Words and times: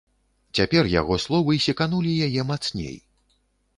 Цяпер 0.59 0.89
яго 0.93 1.19
словы 1.25 1.59
секанулі 1.67 2.17
яе 2.29 2.49
мацней. 2.53 2.95